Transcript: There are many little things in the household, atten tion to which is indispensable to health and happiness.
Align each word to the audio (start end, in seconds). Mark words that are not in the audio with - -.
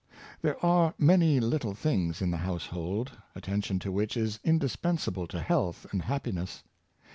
There 0.41 0.57
are 0.65 0.95
many 0.97 1.39
little 1.39 1.75
things 1.75 2.23
in 2.23 2.31
the 2.31 2.37
household, 2.37 3.11
atten 3.35 3.61
tion 3.61 3.77
to 3.81 3.91
which 3.91 4.17
is 4.17 4.39
indispensable 4.43 5.27
to 5.27 5.39
health 5.39 5.85
and 5.91 6.01
happiness. 6.01 6.63